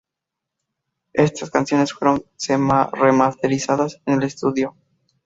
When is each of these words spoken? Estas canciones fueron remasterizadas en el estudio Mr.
Estas 1.13 1.51
canciones 1.51 1.93
fueron 1.93 2.23
remasterizadas 2.91 4.01
en 4.07 4.15
el 4.15 4.23
estudio 4.23 4.71
Mr. 4.71 4.79